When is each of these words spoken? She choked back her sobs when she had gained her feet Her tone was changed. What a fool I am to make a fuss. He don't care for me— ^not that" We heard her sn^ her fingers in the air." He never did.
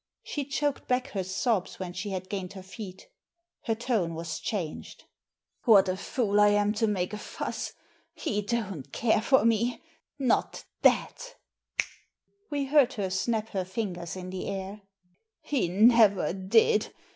She 0.23 0.45
choked 0.45 0.87
back 0.87 1.09
her 1.09 1.23
sobs 1.23 1.77
when 1.77 1.93
she 1.93 2.09
had 2.09 2.27
gained 2.27 2.53
her 2.53 2.63
feet 2.63 3.05
Her 3.65 3.75
tone 3.75 4.15
was 4.15 4.39
changed. 4.39 5.03
What 5.65 5.87
a 5.87 5.95
fool 5.95 6.39
I 6.39 6.47
am 6.47 6.73
to 6.73 6.87
make 6.87 7.13
a 7.13 7.19
fuss. 7.19 7.73
He 8.15 8.41
don't 8.41 8.91
care 8.91 9.21
for 9.21 9.45
me— 9.45 9.79
^not 10.31 10.63
that" 10.81 11.35
We 12.49 12.65
heard 12.65 12.93
her 12.93 13.09
sn^ 13.09 13.47
her 13.49 13.63
fingers 13.63 14.15
in 14.15 14.31
the 14.31 14.47
air." 14.47 14.81
He 15.51 15.67
never 15.67 16.33
did. 16.33 16.91